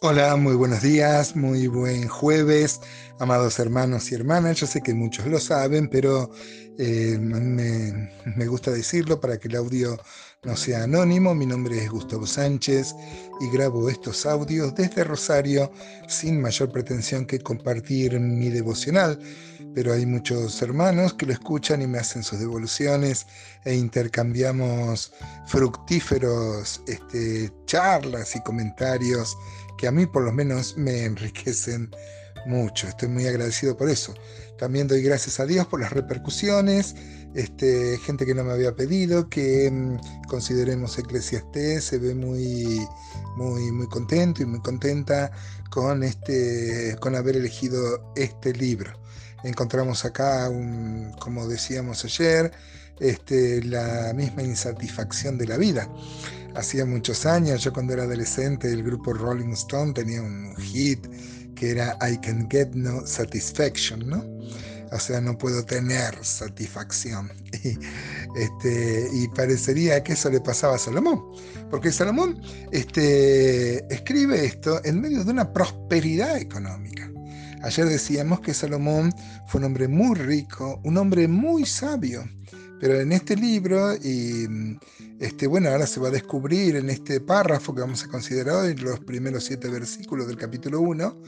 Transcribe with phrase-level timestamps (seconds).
[0.00, 2.80] Hola, muy buenos días, muy buen jueves,
[3.18, 4.60] amados hermanos y hermanas.
[4.60, 6.30] Yo sé que muchos lo saben, pero
[6.78, 9.98] eh, me, gusta decirlo para que el audio
[10.44, 11.34] no sea anónimo.
[11.34, 12.94] Mi nombre es Gustavo Sánchez
[13.40, 15.72] y grabo estos audios desde Rosario
[16.06, 19.18] sin mayor pretensión que compartir mi devocional.
[19.74, 23.26] Pero hay muchos hermanos que lo escuchan y me hacen sus devoluciones
[23.64, 25.12] e intercambiamos
[25.46, 29.36] fructíferos este, charlas y comentarios
[29.76, 31.90] que a mí por lo menos me enriquecen
[32.48, 32.88] mucho.
[32.88, 34.14] Estoy muy agradecido por eso.
[34.58, 36.96] También doy gracias a Dios por las repercusiones.
[37.34, 42.84] Este, gente que no me había pedido que mm, consideremos Eclesiastés, se ve muy,
[43.36, 45.30] muy, muy contento y muy contenta
[45.70, 48.98] con, este, con haber elegido este libro.
[49.44, 52.50] Encontramos acá, un, como decíamos ayer,
[52.98, 55.88] este, la misma insatisfacción de la vida
[56.58, 61.06] hacía muchos años, yo cuando era adolescente, el grupo Rolling Stone tenía un hit
[61.58, 64.24] que era I can get no satisfaction, ¿no?
[64.92, 67.30] O sea, no puedo tener satisfacción.
[67.64, 67.76] Y,
[68.38, 71.24] este, y parecería que eso le pasaba a Salomón,
[71.70, 77.10] porque Salomón este, escribe esto en medio de una prosperidad económica.
[77.62, 79.12] Ayer decíamos que Salomón
[79.46, 82.28] fue un hombre muy rico, un hombre muy sabio,
[82.80, 84.46] pero en este libro, y
[85.18, 88.74] este, bueno, ahora se va a descubrir en este párrafo que vamos a considerar hoy,
[88.76, 91.22] los primeros siete versículos del capítulo 1,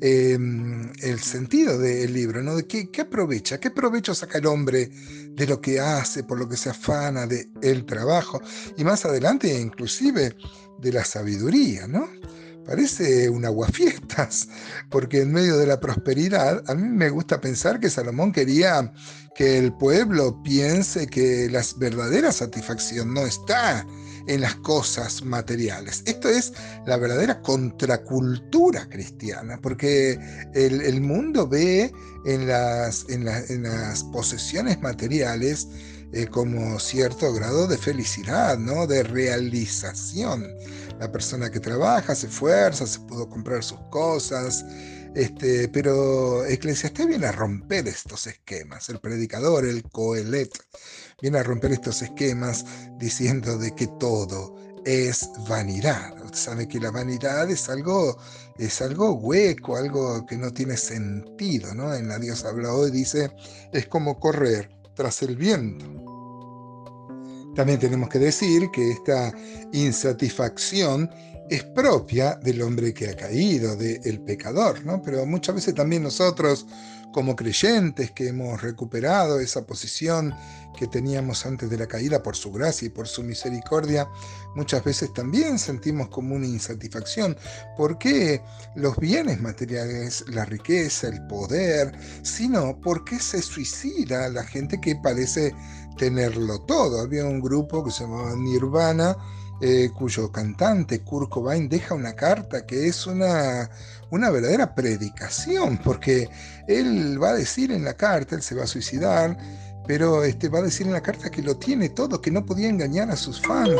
[0.00, 2.56] em, el sentido del libro, ¿no?
[2.66, 4.90] Qué, qué, aprovecha, qué provecho saca el hombre
[5.30, 8.40] de lo que hace, por lo que se afana del el trabajo,
[8.76, 10.36] y más adelante inclusive
[10.78, 12.08] de la sabiduría, ¿no?
[12.70, 14.46] Parece un aguafiestas,
[14.90, 18.92] porque en medio de la prosperidad, a mí me gusta pensar que Salomón quería
[19.34, 23.84] que el pueblo piense que la verdadera satisfacción no está
[24.28, 26.04] en las cosas materiales.
[26.06, 26.52] Esto es
[26.86, 30.20] la verdadera contracultura cristiana, porque
[30.54, 31.92] el, mundo ve
[32.24, 35.66] en las, en, las posesiones materiales
[36.12, 38.86] eh, como cierto grado de felicidad, ¿no?
[38.86, 40.46] de realización.
[40.98, 44.64] La persona que trabaja, se esfuerza, se pudo comprar sus cosas,
[45.14, 48.88] este, pero Eclesiastés viene a romper estos esquemas.
[48.88, 50.50] El predicador, el Coelet,
[51.20, 52.64] viene a romper estos esquemas
[52.98, 56.14] diciendo de que todo es vanidad.
[56.24, 58.18] Usted sabe que la vanidad es algo,
[58.58, 61.74] es algo hueco, algo que no tiene sentido.
[61.74, 61.94] ¿no?
[61.94, 63.30] En la Dios habla hoy, dice,
[63.72, 65.99] es como correr tras el viento.
[67.54, 69.32] También tenemos que decir que esta
[69.72, 71.10] insatisfacción
[71.50, 75.02] es propia del hombre que ha caído, del pecador, ¿no?
[75.02, 76.64] Pero muchas veces también nosotros,
[77.12, 80.32] como creyentes que hemos recuperado esa posición
[80.78, 84.06] que teníamos antes de la caída por su gracia y por su misericordia,
[84.54, 87.36] muchas veces también sentimos como una insatisfacción.
[87.76, 88.40] ¿Por qué
[88.76, 94.94] los bienes materiales, la riqueza, el poder, sino por qué se suicida la gente que
[94.94, 95.52] parece
[96.00, 96.98] tenerlo todo?
[96.98, 99.14] Había un grupo que se llamaba Nirvana,
[99.60, 103.68] eh, cuyo cantante Kurt Cobain deja una carta que es una,
[104.08, 106.30] una verdadera predicación, porque
[106.66, 109.36] él va a decir en la carta, él se va a suicidar,
[109.86, 112.70] pero este, va a decir en la carta que lo tiene todo, que no podía
[112.70, 113.78] engañar a sus fans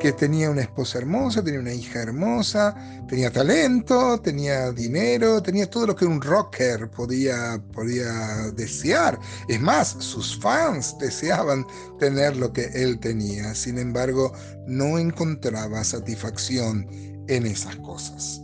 [0.00, 2.74] que tenía una esposa hermosa, tenía una hija hermosa,
[3.08, 8.12] tenía talento, tenía dinero, tenía todo lo que un rocker podía, podía
[8.54, 9.18] desear.
[9.48, 11.66] Es más, sus fans deseaban
[11.98, 13.54] tener lo que él tenía.
[13.54, 14.32] Sin embargo,
[14.66, 16.86] no encontraba satisfacción
[17.28, 18.42] en esas cosas.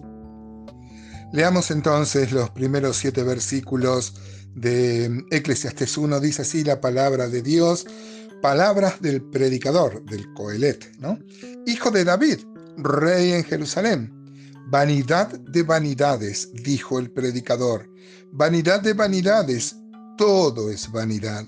[1.33, 4.15] Leamos entonces los primeros siete versículos
[4.55, 6.21] de Eclesiastes 1.
[6.21, 7.87] Dice así la palabra de Dios
[8.41, 11.19] palabras del predicador, del Coelet, ¿no?
[11.67, 12.39] Hijo de David,
[12.77, 14.13] rey en Jerusalén.
[14.69, 17.89] Vanidad de vanidades, dijo el predicador.
[18.33, 19.77] Vanidad de vanidades,
[20.17, 21.47] todo es vanidad.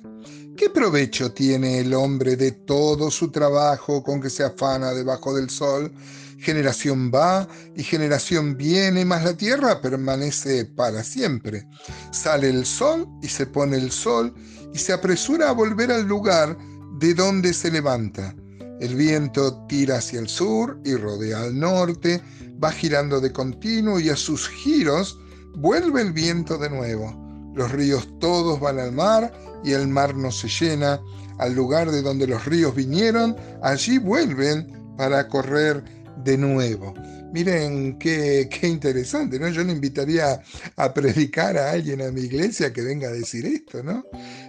[0.56, 5.48] ¿Qué provecho tiene el hombre de todo su trabajo con que se afana debajo del
[5.50, 5.92] sol?
[6.38, 11.66] Generación va y generación viene, mas la tierra permanece para siempre.
[12.10, 14.34] Sale el sol y se pone el sol
[14.74, 16.56] y se apresura a volver al lugar
[17.02, 18.32] de dónde se levanta.
[18.78, 22.22] El viento tira hacia el sur y rodea al norte,
[22.62, 25.18] va girando de continuo y a sus giros
[25.56, 27.12] vuelve el viento de nuevo.
[27.56, 29.32] Los ríos todos van al mar
[29.64, 31.00] y el mar no se llena.
[31.38, 33.34] Al lugar de donde los ríos vinieron,
[33.64, 35.82] allí vuelven para correr
[36.24, 36.94] de nuevo.
[37.32, 39.48] Miren qué, qué, interesante, ¿no?
[39.48, 40.42] Yo le invitaría
[40.76, 44.04] a predicar a alguien a mi iglesia que venga a decir esto, ¿no?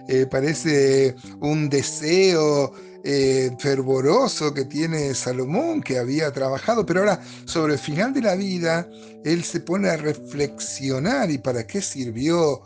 [0.08, 2.72] Eh, parece un deseo
[3.06, 8.34] eh, fervoroso que tiene Salomón, que había trabajado, pero ahora sobre el final de la
[8.34, 8.88] vida,
[9.24, 12.62] él se pone a reflexionar y para qué sirvió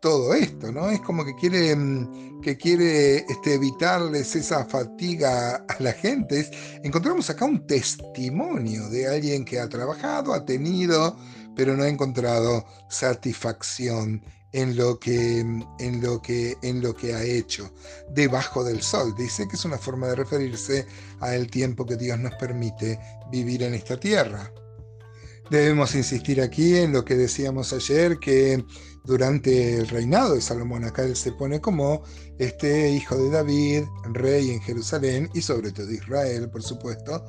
[0.00, 0.88] todo esto, ¿no?
[0.88, 6.50] Es como que quiere, mm, que quiere este, evitarles esa fatiga a la gente.
[6.82, 11.16] Encontramos acá un testimonio de alguien que ha trabajado, ha tenido,
[11.54, 17.14] pero no ha encontrado satisfacción en lo que, mm, en lo que, en lo que
[17.14, 17.70] ha hecho
[18.10, 19.14] debajo del sol.
[19.16, 20.86] Dice que es una forma de referirse
[21.20, 22.98] al tiempo que Dios nos permite
[23.30, 24.50] vivir en esta tierra.
[25.50, 28.64] Debemos insistir aquí en lo que decíamos ayer, que
[29.04, 32.04] durante el reinado de Salomón, acá él se pone como
[32.38, 33.82] este hijo de David,
[34.12, 37.24] rey en Jerusalén y sobre todo Israel, por supuesto,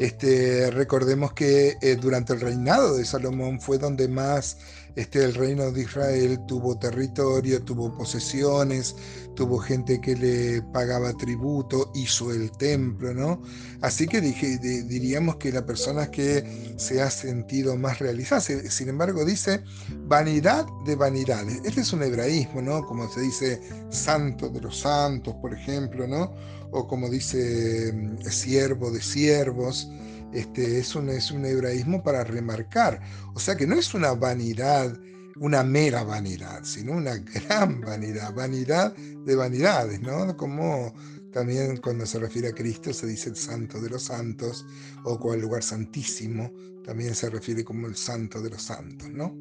[0.00, 4.56] este, recordemos que eh, durante el reinado de Salomón fue donde más
[4.96, 8.96] este, el reino de Israel tuvo territorio, tuvo posesiones,
[9.34, 13.42] tuvo gente que le pagaba tributo, hizo el templo, ¿no?
[13.80, 19.62] Así que diríamos que la persona que se ha sentido más realizada, sin embargo dice
[20.06, 21.60] vanidad de vanidades.
[21.64, 22.84] Este es un hebraísmo, ¿no?
[22.86, 23.60] Como se dice
[23.90, 26.32] santo de los santos, por ejemplo, ¿no?
[26.72, 29.90] o como dice mm, siervo de siervos,
[30.32, 33.00] este, es, un, hebraísmo para remarcar.
[33.34, 34.98] O sea que no es una vanidad,
[35.36, 40.36] una mera vanidad, sino una gran vanidad, vanidad de vanidades, ¿no?
[40.36, 40.94] Como
[41.32, 44.66] también cuando se refiere a Cristo se dice el santo de los santos,
[45.04, 46.52] o con el lugar santísimo,
[46.84, 49.34] también se refiere como el santo de los santos, ¿no?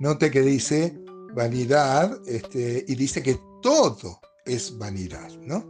[0.00, 0.98] Note que dice
[1.34, 5.64] vanidad este, y dice que todo es vanidad, ¿no?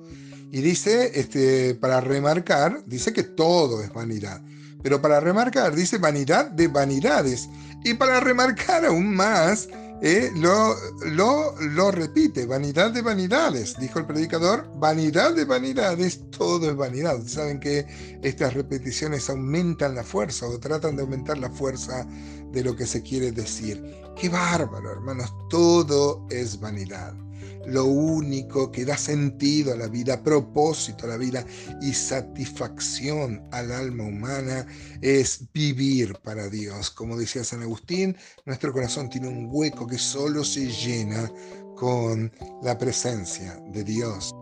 [0.51, 4.43] Y dice, este, para remarcar, dice que todo es vanidad.
[4.83, 7.49] Pero para remarcar, dice vanidad de vanidades.
[7.85, 9.69] Y para remarcar aún más,
[10.03, 10.77] eh, lo,
[11.07, 17.21] lo, lo, repite, vanidad de vanidades, dijo el predicador, vanidad de vanidades, todo es vanidad.
[17.27, 17.87] Saben que
[18.23, 22.07] estas repeticiones aumentan la fuerza o tratan de aumentar la fuerza
[22.53, 23.83] de lo que se quiere decir.
[24.21, 27.26] Qué bárbaro, hermanos, todo es vanidad
[27.67, 31.45] lo único que da sentido a la vida, propósito a la vida
[31.83, 34.67] y satisfacción al alma humana
[35.01, 36.91] es vivir para Dios.
[36.91, 41.31] Como decía San Agustín, nuestro corazón tiene un hueco que solo se llena
[41.77, 42.33] con
[42.63, 44.33] la presencia de Dios.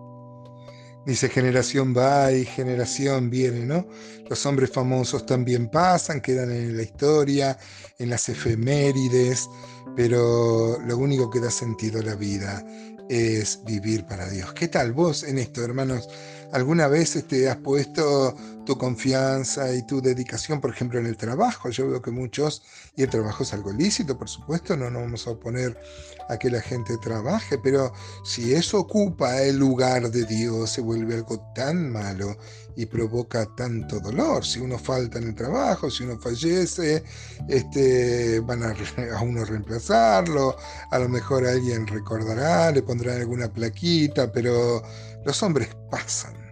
[1.07, 3.87] Dice, generación va y generación viene, ¿no?
[4.29, 7.59] Los hombres famosos también pasan, quedan en la historia,
[7.99, 9.47] en las efemérides,
[9.95, 12.65] pero lo único que da sentido a la vida
[13.11, 14.55] es vivir para Dios.
[14.55, 16.09] ¿Qué tal vos en esto, hermanos?
[16.53, 21.17] ¿Alguna vez te este, has puesto tu confianza y tu dedicación, por ejemplo, en el
[21.17, 21.69] trabajo?
[21.71, 22.63] Yo veo que muchos,
[22.97, 25.77] y el trabajo es algo lícito, por supuesto, no nos vamos a oponer
[26.29, 27.93] a que la gente trabaje, pero
[28.25, 32.37] si eso ocupa el lugar de Dios, se vuelve algo tan malo
[32.77, 34.45] y provoca tanto dolor.
[34.45, 37.05] Si uno falta en el trabajo, si uno fallece,
[37.49, 38.75] este, van a,
[39.17, 40.57] a uno reemplazarlo,
[40.91, 44.83] a lo mejor alguien recordará, le pondrán alguna plaquita, pero
[45.25, 46.44] los hombres pasan.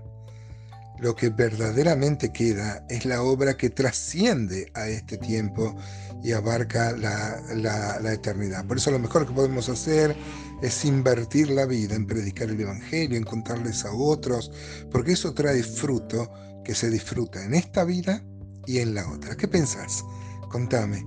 [0.98, 5.74] Lo que verdaderamente queda es la obra que trasciende a este tiempo
[6.22, 8.64] y abarca la, eternidad.
[8.66, 10.16] Por eso lo mejor que podemos hacer
[10.62, 14.52] es invertir la vida en predicar el Evangelio, en contarles a otros,
[14.92, 16.30] porque eso trae fruto
[16.64, 18.22] que se disfruta en esta vida
[18.66, 19.36] y en la otra.
[19.36, 20.04] ¿Qué pensás?
[20.50, 21.04] Contame,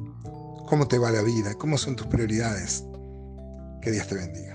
[0.67, 1.53] ¿cómo te va la vida?
[1.53, 2.83] ¿Cómo son tus prioridades?
[3.81, 4.54] Que Dios te bendiga.